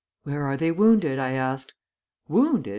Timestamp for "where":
0.23-0.45